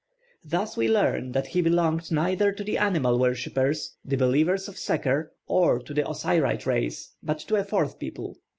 [0.43, 5.31] Thus we learn that he belonged neither to the animal worshippers, the believers in Seker,
[5.47, 8.39] nor to the Osiride race, but to a fourth people.